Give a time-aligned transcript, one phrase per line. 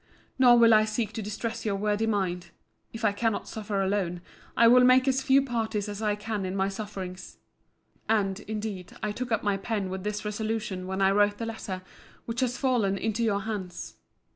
[0.39, 2.49] Nor will I seek to distress your worthy mind.
[2.91, 4.21] If I cannot suffer alone,
[4.57, 7.37] I will make as few parties as I can in my sufferings.
[8.09, 11.83] And, indeed, I took up my pen with this resolution when I wrote the letter
[12.25, 13.97] which has fallen into your hands.